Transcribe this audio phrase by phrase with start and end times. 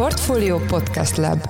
[0.00, 1.48] Portfolio Podcast Lab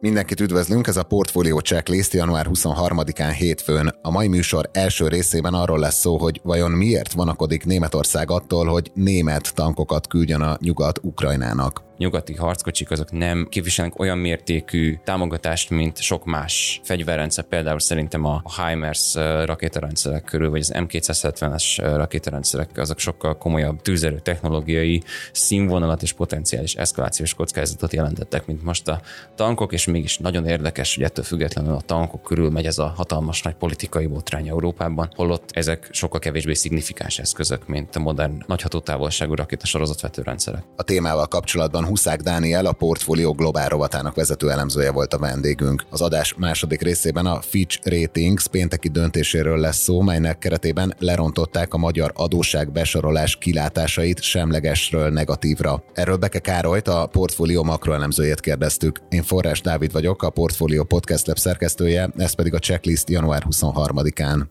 [0.00, 3.94] Mindenkit üdvözlünk, ez a Portfolio Checklist január 23-án hétfőn.
[4.02, 8.90] A mai műsor első részében arról lesz szó, hogy vajon miért vanakodik Németország attól, hogy
[8.94, 16.00] német tankokat küldjön a nyugat Ukrajnának nyugati harckocsik azok nem képviselnek olyan mértékű támogatást, mint
[16.00, 19.14] sok más fegyverrendszer, például szerintem a HIMARS
[19.44, 27.34] rakétarendszerek körül, vagy az M270-es rakétarendszerek, azok sokkal komolyabb tűzerő technológiai színvonalat és potenciális eszkalációs
[27.34, 29.00] kockázatot jelentettek, mint most a
[29.34, 33.42] tankok, és mégis nagyon érdekes, hogy ettől függetlenül a tankok körül megy ez a hatalmas
[33.42, 39.34] nagy politikai botrány Európában, holott ezek sokkal kevésbé szignifikáns eszközök, mint a modern nagy hatótávolságú
[39.34, 40.64] rakéta sorozatvetőrendszerek.
[40.76, 45.84] A témával kapcsolatban Huszák Dániel, a Portfolio Globál rovatának vezető elemzője volt a vendégünk.
[45.90, 51.78] Az adás második részében a Fitch Ratings pénteki döntéséről lesz szó, melynek keretében lerontották a
[51.78, 55.82] magyar adóság besorolás kilátásait semlegesről negatívra.
[55.94, 59.00] Erről Beke Károlyt, a Portfolio makroelemzőjét kérdeztük.
[59.08, 64.42] Én Forrás Dávid vagyok, a Portfolio Podcast Lab szerkesztője, ez pedig a checklist január 23-án.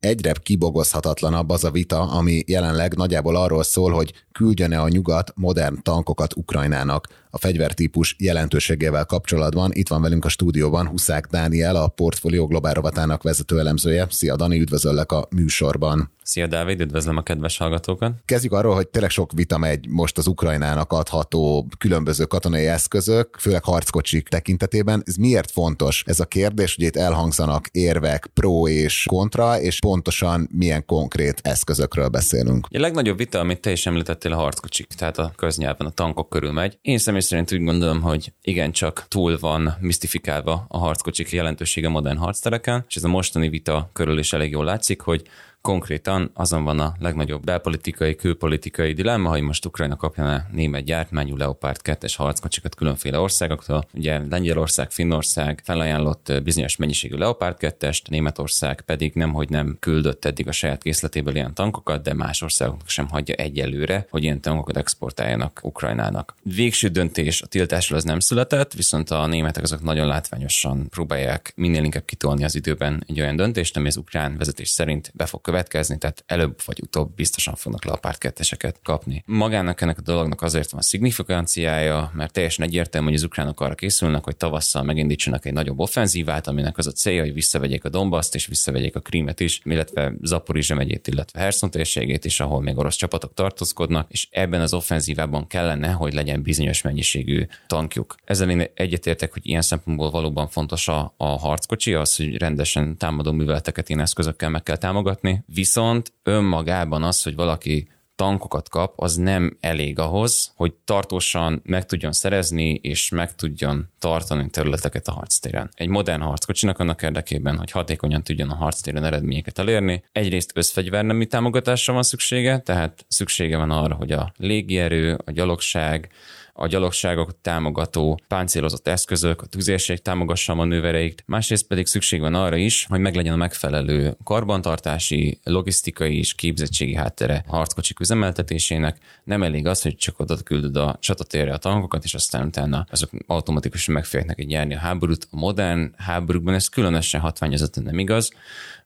[0.00, 5.82] Egyre kibogozhatatlanabb az a vita, ami jelenleg nagyjából arról szól, hogy küldjön-e a nyugat modern
[5.82, 9.70] tankokat Ukrajnának a fegyvertípus jelentőségével kapcsolatban.
[9.72, 14.06] Itt van velünk a stúdióban Huszák Dániel, a Portfolio Globál rovatának vezető elemzője.
[14.10, 16.10] Szia Dani, üdvözöllek a műsorban.
[16.22, 18.12] Szia Dávid, üdvözlöm a kedves hallgatókat.
[18.24, 23.64] Kezdjük arról, hogy tényleg sok vita megy most az Ukrajnának adható különböző katonai eszközök, főleg
[23.64, 25.02] harckocsik tekintetében.
[25.06, 26.02] Ez miért fontos?
[26.06, 32.08] Ez a kérdés, hogy itt elhangzanak érvek pro és kontra, és pontosan milyen konkrét eszközökről
[32.08, 32.66] beszélünk.
[32.70, 36.52] A legnagyobb vita, amit te is említettél, a harckocsik, tehát a köznyelven a tankok körül
[36.52, 36.78] megy.
[36.82, 42.84] Én személy szerint úgy gondolom, hogy igencsak túl van misztifikálva a harckocsik jelentősége modern harctereken,
[42.88, 45.22] és ez a mostani vita körül is elég jól látszik, hogy
[45.62, 51.36] Konkrétan azon van a legnagyobb belpolitikai, külpolitikai dilemma, hogy most Ukrajna kapja a német gyártmányú
[51.36, 53.84] Leopard 2-es harckocsikat különféle országoktól.
[53.94, 60.48] Ugye Lengyelország, Finnország felajánlott bizonyos mennyiségű Leopard 2-est, Németország pedig nem, hogy nem küldött eddig
[60.48, 65.60] a saját készletéből ilyen tankokat, de más országoknak sem hagyja egyelőre, hogy ilyen tankokat exportáljanak
[65.62, 66.34] Ukrajnának.
[66.42, 71.84] Végső döntés a tiltásról az nem született, viszont a németek azok nagyon látványosan próbálják minél
[71.84, 75.98] inkább kitolni az időben egy olyan döntést, ami az ukrán vezetés szerint be fog következni,
[75.98, 78.44] tehát előbb vagy utóbb biztosan fognak Leopard 2
[78.82, 79.22] kapni.
[79.26, 84.24] Magának ennek a dolognak azért van szignifikánciája, mert teljesen egyértelmű, hogy az ukránok arra készülnek,
[84.24, 88.46] hogy tavasszal megindítsanak egy nagyobb offenzívát, aminek az a célja, hogy visszavegyék a Dombaszt és
[88.46, 93.34] visszavegyék a Krímet is, illetve Zaporizse megyét, illetve Herson térségét is, ahol még orosz csapatok
[93.34, 98.14] tartózkodnak, és ebben az offenzívában kellene, hogy legyen bizonyos mennyiségű tankjuk.
[98.24, 103.32] Ezzel én egyetértek, hogy ilyen szempontból valóban fontos a, a harckocsi, az, hogy rendesen támadó
[103.32, 107.88] műveleteket ilyen eszközökkel meg kell támogatni, viszont önmagában az, hogy valaki
[108.20, 114.50] tankokat kap, az nem elég ahhoz, hogy tartósan meg tudjon szerezni és meg tudjon tartani
[114.50, 115.70] területeket a harctéren.
[115.74, 121.92] Egy modern harckocsinak annak érdekében, hogy hatékonyan tudjon a harctéren eredményeket elérni, egyrészt összfegyvernemi támogatásra
[121.92, 126.12] van szüksége, tehát szüksége van arra, hogy a légierő, a gyalogság,
[126.52, 132.56] a gyalogságok támogató páncélozott eszközök, a tüzérség támogassa a manővereikt, másrészt pedig szükség van arra
[132.56, 138.98] is, hogy meglegyen a megfelelő karbantartási, logisztikai és képzettségi háttere a harckocsik üzemeltetésének.
[139.24, 143.10] Nem elég az, hogy csak oda küldöd a csatatérre a tankokat, és aztán utána azok
[143.26, 145.28] automatikusan megférnek egy nyerni a háborút.
[145.30, 148.30] A modern háborúkban ez különösen hatványozottan nem igaz,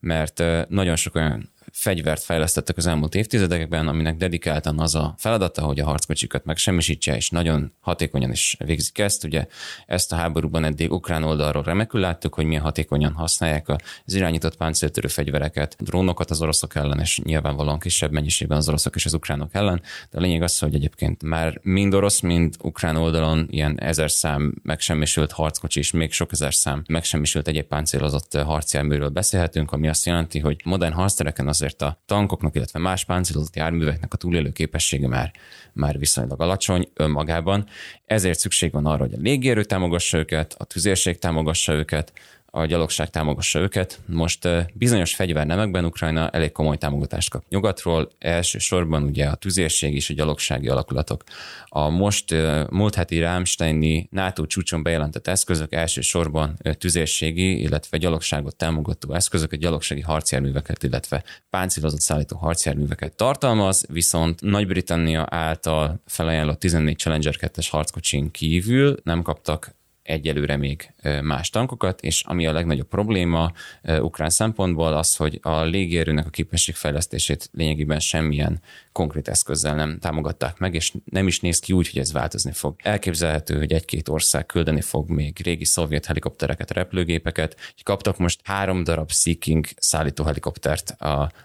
[0.01, 5.81] mert nagyon sok olyan fegyvert fejlesztettek az elmúlt évtizedekben, aminek dedikáltan az a feladata, hogy
[5.81, 9.25] a harckocsikat megsemmisítse, és nagyon hatékonyan is végzik ezt.
[9.25, 9.47] Ugye
[9.87, 13.69] ezt a háborúban eddig ukrán oldalról remekül láttuk, hogy milyen hatékonyan használják
[14.07, 19.05] az irányított páncéltörő fegyvereket, drónokat az oroszok ellen, és nyilvánvalóan kisebb mennyiségben az oroszok és
[19.05, 19.83] az ukránok ellen.
[20.11, 24.55] De a lényeg az, hogy egyébként már mind orosz, mind ukrán oldalon ilyen ezer szám
[24.63, 30.39] megsemmisült harckocsi, és még sok ezer szám megsemmisült egyéb páncélozott harcjárműről beszélhetünk, ami azt jelenti,
[30.39, 35.33] hogy modern harctereken az azért a tankoknak, illetve más páncélozott járműveknek a túlélő képessége már,
[35.72, 37.66] már viszonylag alacsony önmagában.
[38.07, 42.13] Ezért szükség van arra, hogy a légierő támogassa őket, a tüzérség támogassa őket,
[42.56, 44.01] a gyalogság támogassa őket.
[44.06, 50.15] Most bizonyos fegyvernemekben Ukrajna elég komoly támogatást kap nyugatról, elsősorban ugye a tüzérség és a
[50.15, 51.22] gyalogsági alakulatok.
[51.68, 52.34] A most
[52.71, 60.00] múlt heti Rámsteini NATO csúcson bejelentett eszközök elsősorban tüzérségi, illetve gyalogságot támogató eszközök, a gyalogsági
[60.00, 68.97] harcjárműveket, illetve páncélozott szállító harcjárműveket tartalmaz, viszont Nagy-Britannia által felajánlott 14 Challenger 2-es harckocsin kívül
[69.03, 69.74] nem kaptak
[70.04, 70.92] egyelőre még
[71.22, 73.53] más tankokat, és ami a legnagyobb probléma
[73.83, 78.60] ukrán szempontból az, hogy a légierőnek a képességfejlesztését lényegében semmilyen
[78.92, 82.74] konkrét eszközzel nem támogatták meg, és nem is néz ki úgy, hogy ez változni fog.
[82.83, 87.57] Elképzelhető, hogy egy-két ország küldeni fog még régi szovjet helikoptereket, repülőgépeket.
[87.83, 90.97] Kaptak most három darab Seeking szállító helikoptert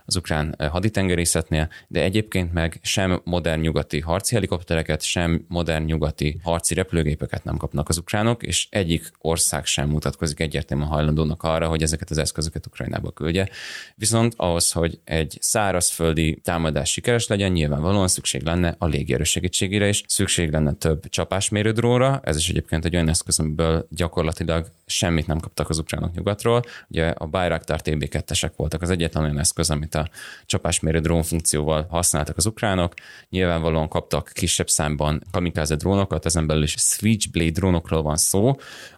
[0.06, 6.74] az ukrán haditengerészetnél, de egyébként meg sem modern nyugati harci helikoptereket, sem modern nyugati harci
[6.74, 12.10] repülőgépeket nem kapnak az ukránok, és egyik ország sem mutatkozik egyértelműen hajlandónak arra, hogy ezeket
[12.10, 13.50] az eszközöket Ukrajnába küldje.
[13.96, 20.04] Viszont ahhoz, hogy egy szárazföldi támadás sikeres legyen, nyilvánvalóan szükség lenne a légierő segítségére is,
[20.08, 25.40] szükség lenne több csapásmérő drónra, ez is egyébként egy olyan eszköz, amiből gyakorlatilag semmit nem
[25.40, 26.62] kaptak az ukránok nyugatról.
[26.88, 30.10] Ugye a Bayraktar TB2-esek voltak az egyetlen olyan eszköz, amit a
[30.46, 32.94] csapásmérő drón funkcióval használtak az ukránok.
[33.30, 38.39] Nyilvánvalóan kaptak kisebb számban kamikáze drónokat, ezen belül is Switchblade drónokról van szó,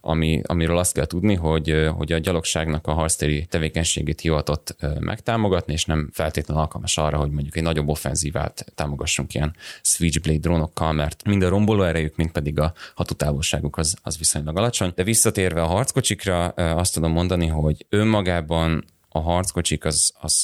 [0.01, 5.85] ami, amiről azt kell tudni, hogy, hogy a gyalogságnak a harctéri tevékenységét hivatott megtámogatni, és
[5.85, 11.43] nem feltétlenül alkalmas arra, hogy mondjuk egy nagyobb offenzívát támogassunk ilyen Switchblade drónokkal, mert mind
[11.43, 14.91] a romboló erejük, mind pedig a hatótávolságuk az, az viszonylag alacsony.
[14.95, 20.43] De visszatérve a harckocsikra, azt tudom mondani, hogy önmagában a harckocsik az, az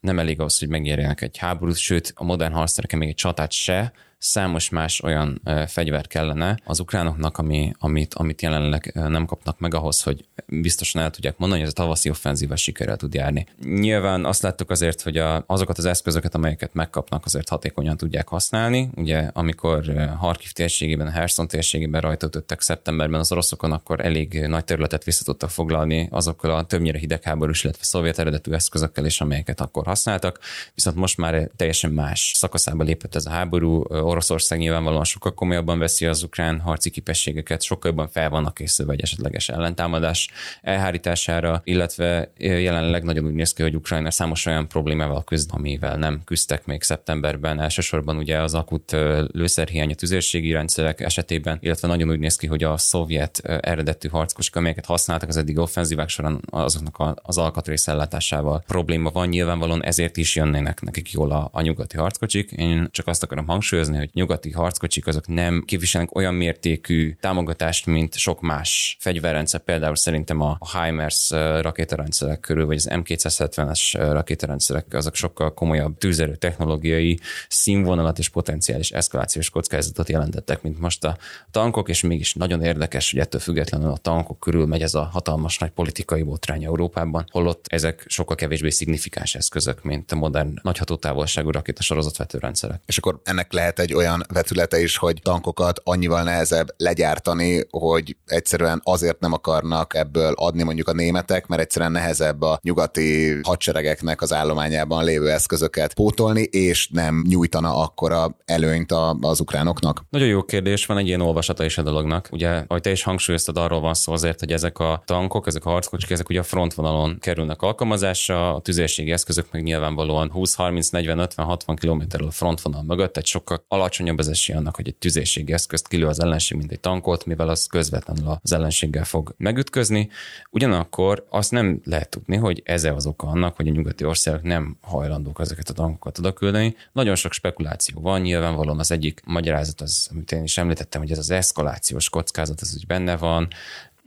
[0.00, 3.92] nem elég ahhoz, hogy megnyerjenek egy háborút, sőt a modern harctereken még egy csatát se,
[4.18, 10.02] számos más olyan fegyver kellene az ukránoknak, ami, amit, amit jelenleg nem kapnak meg ahhoz,
[10.02, 13.46] hogy biztosan el tudják mondani, hogy ez a tavaszi offenzíva sikerrel tud járni.
[13.62, 18.90] Nyilván azt láttuk azért, hogy a, azokat az eszközöket, amelyeket megkapnak, azért hatékonyan tudják használni.
[18.94, 25.24] Ugye, amikor Harkiv térségében, Herson térségében rajtottak szeptemberben az oroszokon, akkor elég nagy területet vissza
[25.24, 30.38] tudtak foglalni azokkal a többnyire hidegháborús, illetve szovjet eredetű eszközökkel is, amelyeket akkor használtak.
[30.74, 36.06] Viszont most már teljesen más szakaszába lépett ez a háború, Oroszország nyilvánvalóan sokkal komolyabban veszi
[36.06, 40.28] az ukrán harci képességeket, sokkal jobban fel vannak készülve egy esetleges ellentámadás
[40.62, 46.20] elhárítására, illetve jelenleg nagyon úgy néz ki, hogy Ukrajna számos olyan problémával küzd, amivel nem
[46.24, 47.60] küzdtek még szeptemberben.
[47.60, 48.96] Elsősorban ugye az akut
[49.32, 54.56] lőszerhiány a tüzérségi rendszerek esetében, illetve nagyon úgy néz ki, hogy a szovjet eredetű harckosok,
[54.56, 59.28] amelyeket használtak az eddig offenzívák során, azoknak az alkatrészellátásával probléma van.
[59.28, 62.52] Nyilvánvalóan ezért is jönnének nekik jól a, a nyugati harckocsik.
[62.52, 68.16] Én csak azt akarom hangsúlyozni, hogy nyugati harckocsik azok nem képviselnek olyan mértékű támogatást, mint
[68.16, 71.30] sok más fegyverrendszer, például szerintem a HIMARS
[71.60, 77.18] rakétarendszerek körül, vagy az M270-es rakétarendszerek, azok sokkal komolyabb tűzerő technológiai
[77.48, 81.16] színvonalat és potenciális eszkalációs kockázatot jelentettek, mint most a
[81.50, 85.58] tankok, és mégis nagyon érdekes, hogy ettől függetlenül a tankok körül megy ez a hatalmas
[85.58, 91.50] nagy politikai botrány Európában, holott ezek sokkal kevésbé szignifikáns eszközök, mint a modern nagy hatótávolságú
[91.50, 92.80] rakétasorozatvető rendszerek.
[92.86, 98.80] És akkor ennek lehet egy olyan vetülete is, hogy tankokat annyival nehezebb legyártani, hogy egyszerűen
[98.84, 104.32] azért nem akarnak ebből adni mondjuk a németek, mert egyszerűen nehezebb a nyugati hadseregeknek az
[104.32, 110.04] állományában lévő eszközöket pótolni, és nem nyújtana akkora előnyt az ukránoknak?
[110.10, 112.28] Nagyon jó kérdés, van egy ilyen olvasata is a dolognak.
[112.32, 115.70] Ugye, ahogy te is hangsúlyoztad, arról van szó azért, hogy ezek a tankok, ezek a
[115.70, 121.18] harckocsik, ezek ugye a frontvonalon kerülnek alkalmazásra, a tüzérségi eszközök meg nyilvánvalóan 20, 30, 40,
[121.18, 125.52] 50, 60 km a frontvonal mögött, tehát sokkal alacsonyabb az esély annak, hogy egy tüzérségi
[125.52, 130.08] eszközt kilő az ellenség, mint egy tankot, mivel az közvetlenül az ellenséggel fog megütközni.
[130.50, 134.76] Ugyanakkor azt nem lehet tudni, hogy ez az oka annak, hogy a nyugati országok nem
[134.80, 136.76] hajlandók ezeket a tankokat oda küldeni.
[136.92, 141.18] Nagyon sok spekuláció van, nyilvánvalóan az egyik magyarázat az, amit én is említettem, hogy ez
[141.18, 143.48] az eszkalációs kockázat, az úgy benne van,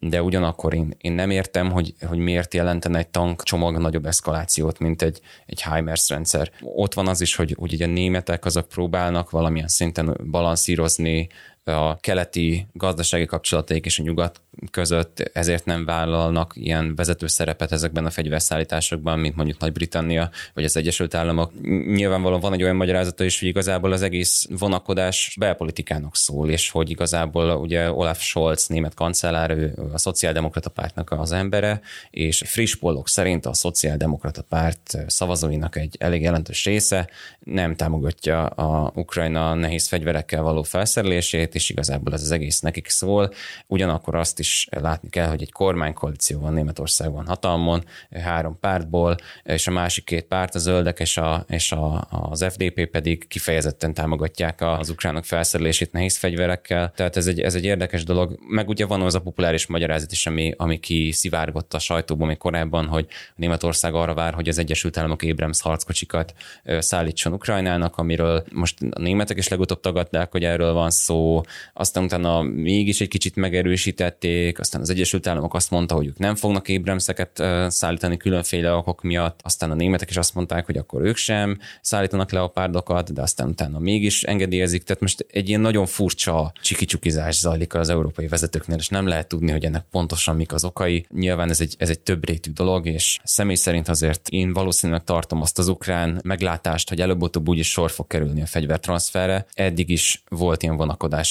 [0.03, 5.01] de ugyanakkor én, én nem értem, hogy, hogy miért jelentene egy tankcsomag nagyobb eszkalációt, mint
[5.01, 6.51] egy, egy HIMARS rendszer.
[6.61, 11.29] Ott van az is, hogy, hogy ugye a németek azok próbálnak valamilyen szinten balanszírozni
[11.63, 14.41] a keleti gazdasági kapcsolataik és a nyugat
[14.71, 20.77] között, ezért nem vállalnak ilyen vezető szerepet ezekben a fegyverszállításokban, mint mondjuk Nagy-Britannia vagy az
[20.77, 21.51] Egyesült Államok.
[21.85, 26.89] Nyilvánvalóan van egy olyan magyarázata is, hogy igazából az egész vonakodás belpolitikának szól, és hogy
[26.89, 33.07] igazából ugye Olaf Scholz, német kancellár, ő a szociáldemokrata pártnak az embere, és friss pollok
[33.07, 40.41] szerint a szociáldemokrata párt szavazóinak egy elég jelentős része nem támogatja a Ukrajna nehéz fegyverekkel
[40.41, 43.33] való felszerelését, és igazából ez az egész nekik szól.
[43.67, 47.83] Ugyanakkor azt is látni kell, hogy egy kormánykoalíció van Németországban hatalmon,
[48.23, 52.85] három pártból, és a másik két párt, a zöldek és, a, és a, az FDP
[52.85, 56.91] pedig kifejezetten támogatják az ukránok felszerelését nehéz fegyverekkel.
[56.95, 58.39] Tehát ez egy, ez egy érdekes dolog.
[58.47, 62.87] Meg ugye van az a populáris magyarázat is, ami, ami kiszivárgott a sajtóban még korábban,
[62.87, 66.33] hogy Németország arra vár, hogy az Egyesült Államok Abrams harckocsikat
[66.79, 71.40] szállítson Ukrajnának, amiről most a németek is legutóbb tagadták, hogy erről van szó,
[71.73, 76.35] Aztán utána mégis egy kicsit megerősítették, aztán az Egyesült Államok azt mondta, hogy ők nem
[76.35, 81.15] fognak ébremszeket szállítani különféle okok miatt, aztán a németek is azt mondták, hogy akkor ők
[81.15, 84.83] sem szállítanak leopárdokat, de aztán utána mégis engedélyezik.
[84.83, 89.51] Tehát most egy ilyen nagyon furcsa csikicsukizás zajlik az európai vezetőknél, és nem lehet tudni,
[89.51, 91.05] hogy ennek pontosan mik az okai.
[91.09, 95.41] Nyilván ez egy, ez egy több rétű dolog, és személy szerint azért én valószínűleg tartom
[95.41, 99.45] azt az ukrán meglátást, hogy előbb-utóbb úgyis sor fog kerülni a fegyvertranszferre.
[99.53, 100.77] Eddig is volt ilyen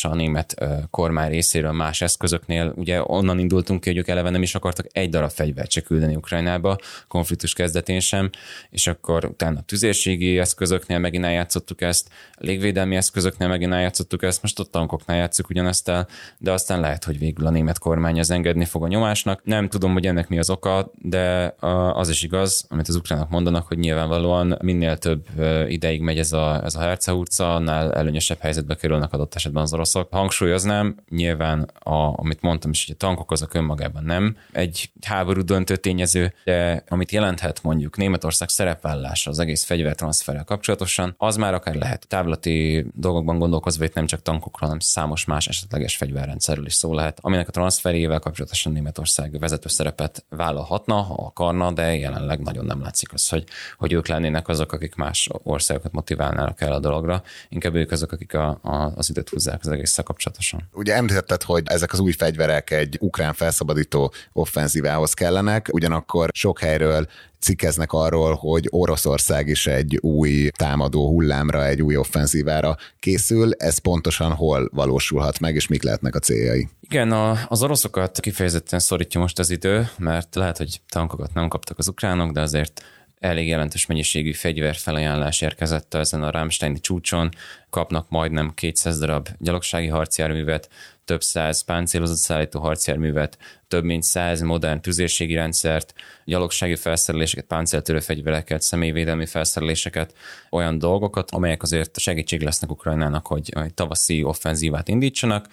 [0.03, 0.55] vonakodása a német
[0.91, 2.73] kormány részéről más eszközöknél.
[2.77, 6.17] Ugye onnan indultunk ki, hogy ők eleve nem is akartak egy darab fegyvert se küldeni
[6.17, 6.77] Ukrajnába,
[7.09, 8.31] konfliktus kezdetén sem,
[8.71, 14.65] és akkor utána tüzérségi eszközöknél megint eljátszottuk ezt, légvédelmi eszközöknél megint eljátszottuk ezt, most a
[14.65, 18.83] tankoknál játszuk ugyanezt el, de aztán lehet, hogy végül a német kormány az engedni fog
[18.83, 19.41] a nyomásnak.
[19.45, 21.55] Nem tudom, hogy ennek mi az oka, de
[21.93, 25.27] az is igaz, amit az ukránok mondanak, hogy nyilvánvalóan minél több
[25.69, 30.13] ideig megy ez a, ez a hercehurca, annál előnyösebb helyzetbe kerülnek adott esetben az oroszok.
[30.13, 34.37] Hangsúlyoznám, nyilván, a, amit mondtam is, hogy a tankok azok önmagában nem.
[34.53, 41.37] Egy háború döntő tényező, de amit jelenthet mondjuk Németország szerepvállása az egész fegyvertranszferrel kapcsolatosan, az
[41.37, 42.07] már akár lehet.
[42.09, 47.19] Távlati dolgokban gondolkozva, itt nem csak tankokról, hanem számos más esetleges fegyverrendszerről is szó lehet,
[47.21, 53.13] aminek a transferével kapcsolatosan Németország vezető szerepet vállalhatna, ha akarna, de jelenleg nagyon nem látszik
[53.13, 53.45] az, hogy,
[53.79, 58.35] hogy ők lennének azok, akik más országokat motiválnának el a dologra, inkább ők azok, akik
[58.35, 60.69] a, a, az időt húzzák az egésszel kapcsolatosan.
[60.73, 67.07] Ugye említetted, hogy ezek az új fegyverek egy ukrán felszabadító offenzívához kellenek, ugyanakkor sok helyről
[67.41, 73.53] cikkeznek arról, hogy Oroszország is egy új támadó hullámra, egy új offenzívára készül.
[73.53, 76.69] Ez pontosan hol valósulhat meg, és mik lehetnek a céljai?
[76.81, 81.79] Igen, a, az oroszokat kifejezetten szorítja most az idő, mert lehet, hogy tankokat nem kaptak
[81.79, 82.83] az ukránok, de azért
[83.21, 87.29] elég jelentős mennyiségű fegyverfelajánlás érkezett ezen a Rámsteini csúcson,
[87.71, 90.69] kapnak majdnem 200 darab gyalogsági harcjárművet,
[91.05, 98.63] több száz páncélozott szállító harcjárművet, több mint száz modern tüzérségi rendszert, gyalogsági felszereléseket, páncéltörő fegyvereket,
[98.63, 100.15] személyvédelmi felszereléseket,
[100.51, 105.49] olyan dolgokat, amelyek azért segítség lesznek Ukrajnának, hogy egy tavaszi offenzívát indítsanak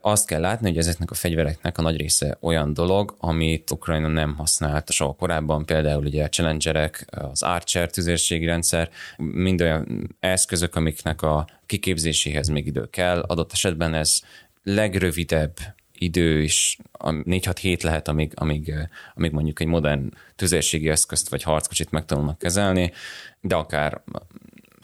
[0.00, 4.34] azt kell látni, hogy ezeknek a fegyvereknek a nagy része olyan dolog, amit Ukrajna nem
[4.34, 11.22] használt soha korábban, például ugye a Challengerek, az Archer tüzérségi rendszer, mind olyan eszközök, amiknek
[11.22, 13.20] a kiképzéséhez még idő kell.
[13.20, 14.20] Adott esetben ez
[14.62, 15.56] legrövidebb
[15.92, 18.74] idő is, 4-6 hét lehet, amíg, amíg,
[19.14, 22.92] amíg mondjuk egy modern tüzérségi eszközt vagy harckocsit megtanulnak kezelni,
[23.40, 24.02] de akár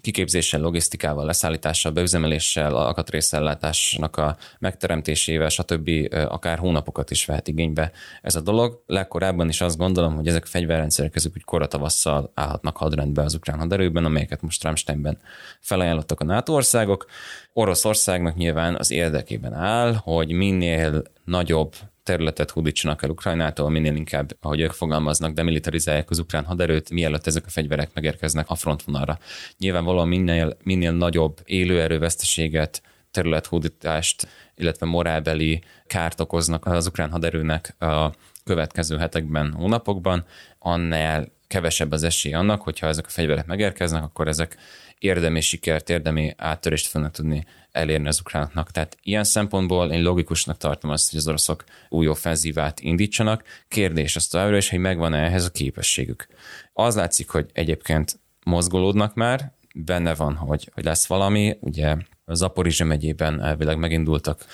[0.06, 5.90] kiképzéssel, logisztikával, leszállítással, beüzemeléssel, alkatrészellátásnak a megteremtésével, stb.
[6.28, 8.82] akár hónapokat is vehet igénybe ez a dolog.
[8.86, 13.58] Legkorábban is azt gondolom, hogy ezek a fegyverrendszerek ezek úgy koratavasszal állhatnak hadrendbe az ukrán
[13.58, 15.18] haderőben, amelyeket most Ramsteinben
[15.60, 17.06] felajánlottak a NATO országok.
[17.52, 24.61] Oroszországnak nyilván az érdekében áll, hogy minél nagyobb területet hódítsanak el Ukrajnától, minél inkább, ahogy
[24.61, 29.18] ők fogalmaznak, demilitarizálják az ukrán haderőt, mielőtt ezek a fegyverek megérkeznek a frontvonalra.
[29.59, 38.12] Nyilvánvalóan minél, minél nagyobb élőerőveszteséget, területhódítást, illetve morálbeli kárt okoznak az ukrán haderőnek a
[38.45, 40.25] következő hetekben, hónapokban,
[40.59, 44.56] annál kevesebb az esély annak, hogyha ezek a fegyverek megérkeznek, akkor ezek
[44.98, 48.70] érdemi sikert, érdemi áttörést fognak tudni elérni az ukránoknak.
[48.70, 53.42] Tehát ilyen szempontból én logikusnak tartom azt, hogy az oroszok új offenzívát indítsanak.
[53.68, 56.26] Kérdés az továbbra is, hogy megvan-e ehhez a képességük.
[56.72, 61.56] Az látszik, hogy egyébként mozgolódnak már, benne van, hogy, hogy lesz valami.
[61.60, 61.96] Ugye
[62.33, 64.45] Zaporizse megyében elvileg megindultak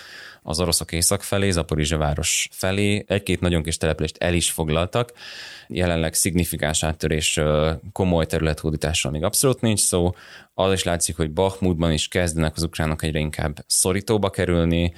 [0.43, 3.05] az oroszok észak felé, Zaporizse város felé.
[3.07, 5.13] Egy-két nagyon kis települést el is foglaltak.
[5.69, 7.41] Jelenleg szignifikáns áttörés
[7.93, 10.15] komoly területhódításról még abszolút nincs szó.
[10.55, 14.95] Az is látszik, hogy Bakhmutban is kezdenek az ukránok egyre inkább szorítóba kerülni,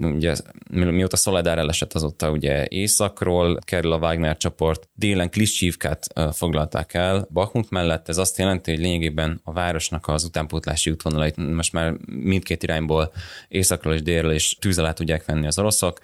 [0.00, 0.34] ugye
[0.70, 7.28] mióta Szoledár elesett azóta ugye északról kerül a Wagner csoport, délen Klissívkát foglalták el.
[7.32, 12.62] Bakhmut mellett, ez azt jelenti, hogy lényegében a városnak az utánpótlási útvonalait most már mindkét
[12.62, 13.12] irányból,
[13.48, 16.00] északról és délről is tűz tudják venni az oroszok,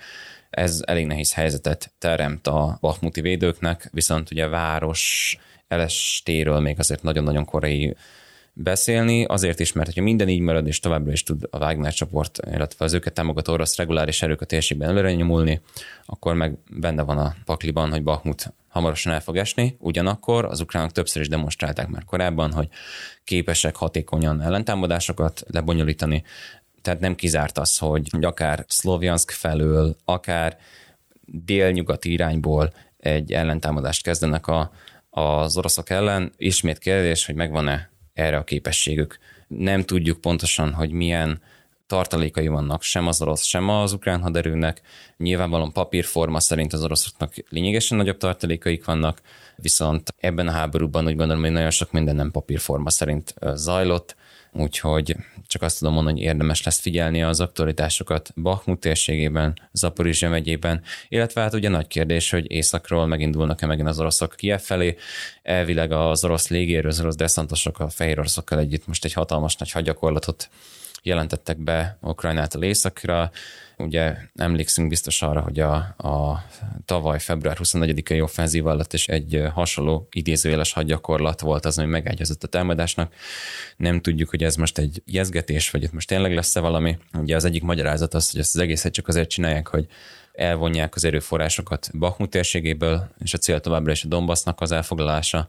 [0.51, 5.37] ez elég nehéz helyzetet teremt a Bakhmuti védőknek, viszont ugye város
[5.69, 7.97] elestéről még azért nagyon-nagyon korai
[8.53, 12.39] beszélni, azért is, mert hogyha minden így marad, és továbbra is tud a Wagner csoport,
[12.51, 15.61] illetve az őket támogató orosz reguláris erők a térségben előre nyomulni,
[16.07, 19.77] akkor meg benne van a pakliban, hogy Bakhmut hamarosan el fog esni.
[19.79, 22.69] Ugyanakkor az ukránok többször is demonstrálták már korábban, hogy
[23.25, 26.23] képesek hatékonyan ellentámadásokat lebonyolítani,
[26.83, 30.59] tehát nem kizárt az, hogy akár Szlovjansk felől, akár
[31.25, 34.71] délnyugati irányból egy ellentámadást kezdenek a,
[35.11, 36.33] az oroszok ellen.
[36.37, 37.90] Ismét kérdés, hogy megvan-e
[38.21, 39.19] erre a képességük.
[39.49, 41.41] Nem tudjuk pontosan, hogy milyen
[41.87, 44.81] tartalékai vannak sem az orosz, sem az ukrán haderőnek.
[45.17, 49.21] Nyilvánvalóan papírforma szerint az oroszoknak lényegesen nagyobb tartalékaik vannak,
[49.57, 54.17] viszont ebben a háborúban úgy gondolom, hogy nagyon sok minden nem papírforma szerint zajlott,
[54.53, 55.17] úgyhogy
[55.47, 61.41] csak azt tudom mondani, hogy érdemes lesz figyelni az aktualitásokat Bakhmut térségében, Zaporizsia megyében, illetve
[61.41, 64.97] hát ugye nagy kérdés, hogy északról megindulnak-e megint az oroszok Kiev felé.
[65.43, 69.71] Elvileg az orosz légérő, az orosz deszantosok a fehér oroszokkal együtt most egy hatalmas nagy
[69.71, 70.51] hadgyakorlatot
[71.03, 73.31] jelentettek be Ukrajnától északra.
[73.77, 76.45] Ugye emlékszünk biztos arra, hogy a, a
[76.85, 82.49] tavaly február 24-i offenzív alatt is egy hasonló idézőjeles hadgyakorlat volt az, ami megágyazott a
[82.49, 83.15] támadásnak.
[83.77, 86.99] Nem tudjuk, hogy ez most egy jezgetés, vagy itt most tényleg lesz-e valami.
[87.13, 89.87] Ugye az egyik magyarázat az, hogy ezt az egészet csak azért csinálják, hogy
[90.33, 95.49] elvonják az erőforrásokat Bakhmut térségéből, és a cél továbbra is a Donbassnak az elfoglalása.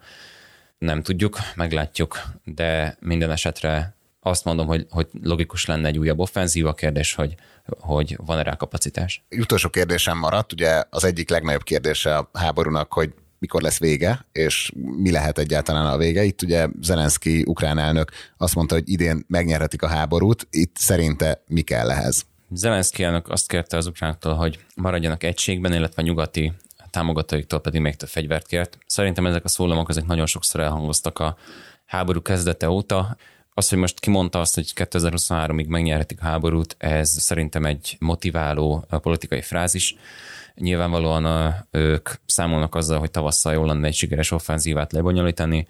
[0.77, 6.74] Nem tudjuk, meglátjuk, de minden esetre azt mondom, hogy, hogy logikus lenne egy újabb offenzíva
[6.74, 7.36] kérdés, hogy,
[7.66, 9.24] hogy van-e rá kapacitás.
[9.30, 14.72] Utolsó kérdésem maradt, ugye az egyik legnagyobb kérdése a háborúnak, hogy mikor lesz vége, és
[14.98, 16.24] mi lehet egyáltalán a vége.
[16.24, 20.48] Itt ugye Zelenszky ukrán elnök azt mondta, hogy idén megnyerhetik a háborút.
[20.50, 22.25] Itt szerinte mi kell ehhez?
[22.50, 26.54] Zelenszky elnök azt kérte az ukránoktól, hogy maradjanak egységben, illetve nyugati
[26.92, 28.78] támogatóiktól pedig még több fegyvert kért.
[28.86, 31.38] Szerintem ezek a szólamok ezek nagyon sokszor elhangoztak a
[31.86, 33.18] háború kezdete óta
[33.53, 39.41] az, hogy most kimondta azt, hogy 2023-ig megnyerhetik a háborút, ez szerintem egy motiváló politikai
[39.41, 39.96] frázis.
[40.55, 45.67] Nyilvánvalóan a, ők számolnak azzal, hogy tavasszal jól lenne egy sikeres offenzívát lebonyolítani,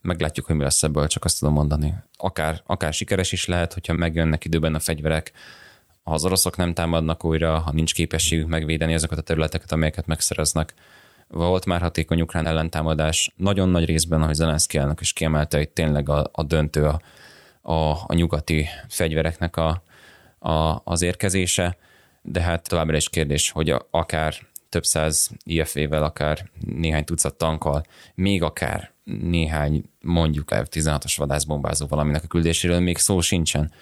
[0.00, 1.94] meglátjuk, hogy mi lesz ebből, csak azt tudom mondani.
[2.16, 5.32] Akár, akár sikeres is lehet, hogyha megjönnek időben a fegyverek,
[6.02, 10.74] ha az oroszok nem támadnak újra, ha nincs képességük megvédeni azokat a területeket, amelyeket megszereznek.
[11.28, 16.08] Volt már hatékony ukrán ellentámadás, nagyon nagy részben, ahogy Zelenszky elnök is kiemelte, hogy tényleg
[16.08, 17.00] a, a döntő a,
[17.72, 19.82] a, a nyugati fegyvereknek a,
[20.38, 21.76] a, az érkezése,
[22.22, 24.34] de hát továbbra is kérdés, hogy akár
[24.68, 27.82] több száz IFV-vel, akár néhány tucat tankkal,
[28.14, 33.72] még akár néhány mondjuk F-16-os vadászbombázó valaminek a küldéséről még szó sincsen.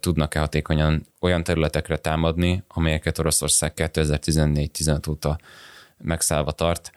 [0.00, 5.38] Tudnak-e hatékonyan olyan területekre támadni, amelyeket Oroszország 2014-15 óta
[5.98, 6.92] megszállva tart?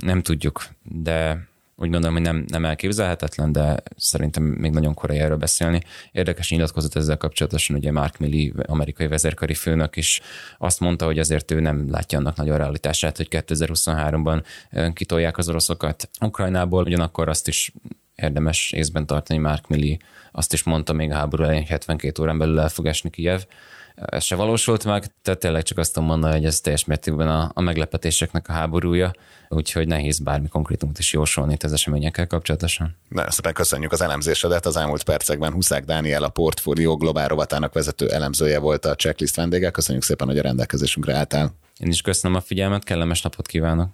[0.00, 1.48] Nem tudjuk, de
[1.80, 5.82] úgy gondolom, hogy nem, nem elképzelhetetlen, de szerintem még nagyon korai erről beszélni.
[6.12, 10.20] Érdekes nyilatkozat ezzel kapcsolatosan, ugye Mark Milley, amerikai vezérkari főnök is
[10.58, 14.44] azt mondta, hogy azért ő nem látja annak nagyon realitását, hogy 2023-ban
[14.92, 17.72] kitolják az oroszokat Ukrajnából, ugyanakkor azt is
[18.14, 19.96] érdemes észben tartani, Mark Milley
[20.32, 23.42] azt is mondta még a háború elején, 72 órán belül el fog esni Kiev,
[24.06, 27.50] ez se valósult meg, tehát tényleg csak azt tudom mondani, hogy ez teljes mértékben a,
[27.54, 29.10] a meglepetéseknek a háborúja,
[29.48, 32.96] úgyhogy nehéz bármi konkrétumot is jósolni itt az eseményekkel kapcsolatosan.
[33.08, 34.66] Nagyon szépen köszönjük az elemzésedet.
[34.66, 39.70] Az elmúlt percekben Huszák Dániel, a Portfólió globál rovatának vezető elemzője volt a checklist vendége.
[39.70, 41.52] Köszönjük szépen, hogy a rendelkezésünkre álltál.
[41.78, 43.88] Én is köszönöm a figyelmet, kellemes napot kívánok!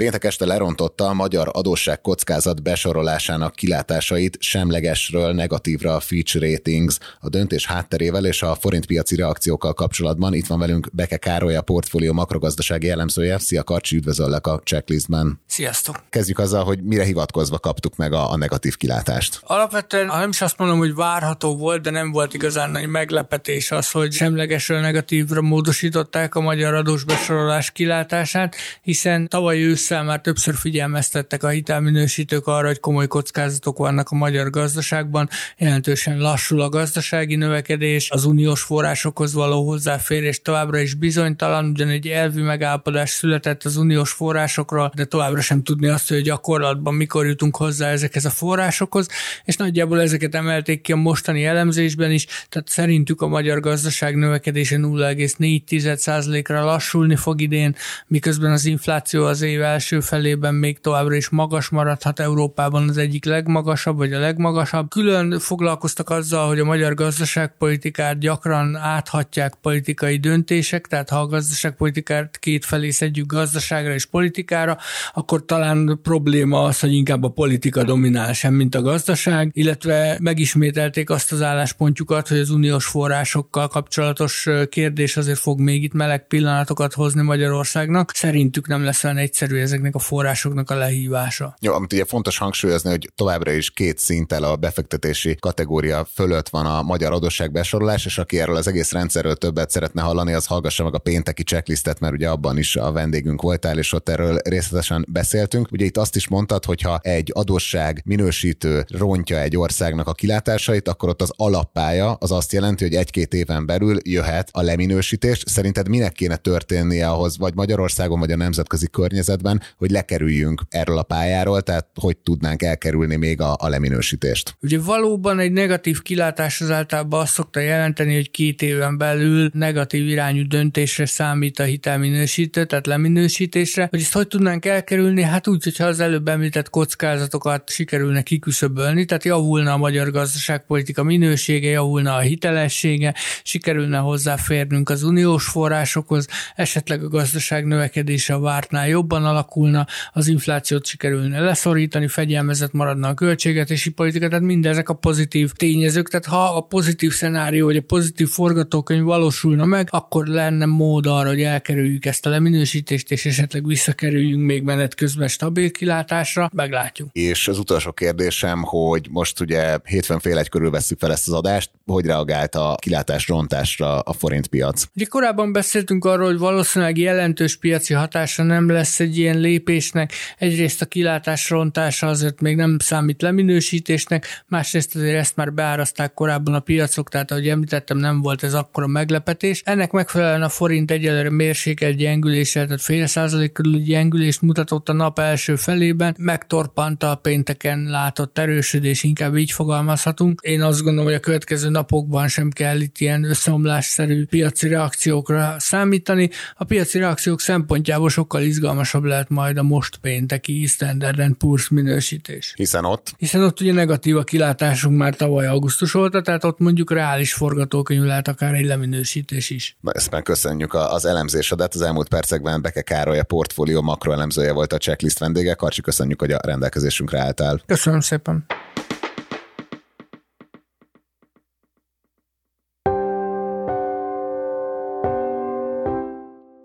[0.00, 6.98] Péntek este lerontotta a magyar adósság kockázat besorolásának kilátásait semlegesről negatívra a Fitch Ratings.
[7.20, 12.12] A döntés hátterével és a forintpiaci reakciókkal kapcsolatban itt van velünk Beke Károly, a portfólió
[12.12, 13.38] makrogazdasági elemzője.
[13.38, 15.40] Szia Karcsi, üdvözöllek a checklistben.
[15.46, 16.02] Sziasztok!
[16.10, 19.40] Kezdjük azzal, hogy mire hivatkozva kaptuk meg a, a negatív kilátást.
[19.42, 23.70] Alapvetően, ha nem is azt mondom, hogy várható volt, de nem volt igazán nagy meglepetés
[23.70, 30.20] az, hogy semlegesről negatívra módosították a magyar adós besorolás kilátását, hiszen tavaly ősz ősszel már
[30.20, 36.68] többször figyelmeztettek a hitelminősítők arra, hogy komoly kockázatok vannak a magyar gazdaságban, jelentősen lassul a
[36.68, 43.64] gazdasági növekedés, az uniós forrásokhoz való hozzáférés továbbra is bizonytalan, ugyan egy elvi megállapodás született
[43.64, 48.30] az uniós forrásokról, de továbbra sem tudni azt, hogy gyakorlatban mikor jutunk hozzá ezekhez a
[48.30, 49.08] forrásokhoz,
[49.44, 54.76] és nagyjából ezeket emelték ki a mostani elemzésben is, tehát szerintük a magyar gazdaság növekedése
[54.76, 57.76] 0,4%-ra lassulni fog idén,
[58.06, 63.24] miközben az infláció az év első felében még továbbra is magas maradhat Európában az egyik
[63.24, 64.90] legmagasabb, vagy a legmagasabb.
[64.90, 72.38] Külön foglalkoztak azzal, hogy a magyar gazdaságpolitikát gyakran áthatják politikai döntések, tehát ha a gazdaságpolitikát
[72.38, 74.78] két felé szedjük gazdaságra és politikára,
[75.14, 81.10] akkor talán probléma az, hogy inkább a politika dominál sem, mint a gazdaság, illetve megismételték
[81.10, 86.92] azt az álláspontjukat, hogy az uniós forrásokkal kapcsolatos kérdés azért fog még itt meleg pillanatokat
[86.92, 88.10] hozni Magyarországnak.
[88.14, 91.56] Szerintük nem lesz olyan egyszerű ez ezeknek a forrásoknak a lehívása.
[91.60, 96.66] Jó, amit ugye fontos hangsúlyozni, hogy továbbra is két szinttel a befektetési kategória fölött van
[96.66, 100.94] a magyar adósságbesorolás, és aki erről az egész rendszerről többet szeretne hallani, az hallgassa meg
[100.94, 105.72] a pénteki checklistet, mert ugye abban is a vendégünk voltál, és ott erről részletesen beszéltünk.
[105.72, 110.88] Ugye itt azt is mondtad, hogy ha egy adósság minősítő rontja egy országnak a kilátásait,
[110.88, 115.42] akkor ott az alappája az azt jelenti, hogy egy-két éven belül jöhet a leminősítés.
[115.46, 121.02] Szerinted minek kéne történnie ahhoz, vagy Magyarországon, vagy a nemzetközi környezetben, hogy lekerüljünk erről a
[121.02, 124.56] pályáról, tehát hogy tudnánk elkerülni még a, a leminősítést?
[124.60, 130.08] Ugye valóban egy negatív kilátás az általában azt szokta jelenteni, hogy két éven belül negatív
[130.08, 133.86] irányú döntésre számít a hitelminősítő, tehát leminősítésre.
[133.90, 135.22] Hogy ezt hogy tudnánk elkerülni?
[135.22, 141.68] Hát úgy, hogyha az előbb említett kockázatokat sikerülne kiküszöbölni, tehát javulna a magyar gazdaságpolitika minősége,
[141.68, 149.24] javulna a hitelessége, sikerülne hozzáférnünk az uniós forrásokhoz, esetleg a gazdaság növekedése a vártnál jobban
[149.40, 156.08] alakulna, az inflációt sikerülne leszorítani, fegyelmezett maradna a költségetési politika, tehát mindezek a pozitív tényezők,
[156.08, 161.28] tehát ha a pozitív szenárió vagy a pozitív forgatókönyv valósulna meg, akkor lenne mód arra,
[161.28, 167.08] hogy elkerüljük ezt a leminősítést, és esetleg visszakerüljünk még menet közben stabil kilátásra, meglátjuk.
[167.12, 171.34] És az utolsó kérdésem, hogy most ugye hétfőn fél egy körül veszük fel ezt az
[171.34, 174.84] adást, hogy reagált a kilátás rontásra a forintpiac?
[174.96, 180.12] Ugye korábban beszéltünk arról, hogy valószínűleg jelentős piaci hatása nem lesz egy ilyen lépésnek.
[180.38, 186.54] Egyrészt a kilátás rontása azért még nem számít leminősítésnek, másrészt azért ezt már beáraszták korábban
[186.54, 189.62] a piacok, tehát ahogy említettem, nem volt ez akkora meglepetés.
[189.64, 195.18] Ennek megfelelően a forint egyelőre mérsékelt gyengüléssel, tehát fél százalék körül gyengülést mutatott a nap
[195.18, 200.40] első felében, megtorpanta a pénteken látott erősödés, inkább így fogalmazhatunk.
[200.42, 206.30] Én azt gondolom, hogy a következő napokban sem kell itt ilyen összeomlásszerű piaci reakciókra számítani.
[206.54, 212.52] A piaci reakciók szempontjából sokkal izgalmasabb lehet majd a most pénteki Standard Poor's minősítés.
[212.56, 213.12] Hiszen ott?
[213.18, 218.02] Hiszen ott ugye negatív a kilátásunk már tavaly augusztus óta, tehát ott mondjuk reális forgatókönyv
[218.02, 219.76] lehet akár egy leminősítés is.
[219.80, 221.74] Na, ezt már köszönjük az elemzésedet.
[221.74, 225.54] Az elmúlt percekben Beke Károly a portfólió makroelemzője volt a checklist vendége.
[225.54, 227.60] Karcsi, köszönjük, hogy a rendelkezésünkre álltál.
[227.66, 228.44] Köszönöm szépen.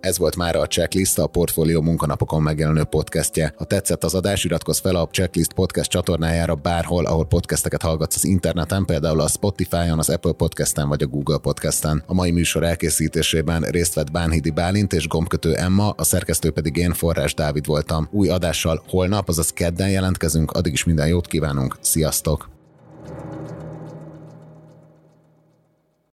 [0.05, 3.53] Ez volt már a Checklist, a Portfolio munkanapokon megjelenő podcastje.
[3.57, 8.25] Ha tetszett az adás, iratkozz fel a Checklist podcast csatornájára bárhol, ahol podcasteket hallgatsz az
[8.25, 12.03] interneten, például a Spotify-on, az Apple Podcasten vagy a Google Podcasten.
[12.05, 16.93] A mai műsor elkészítésében részt vett Bánhidi Bálint és gombkötő Emma, a szerkesztő pedig én,
[16.93, 18.07] Forrás Dávid voltam.
[18.11, 21.77] Új adással holnap, azaz kedden jelentkezünk, addig is minden jót kívánunk.
[21.81, 22.54] Sziasztok!